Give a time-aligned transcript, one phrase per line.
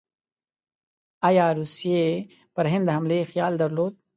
[1.27, 2.03] ایا روسیې
[2.55, 3.93] پر هند د حملې خیال درلود؟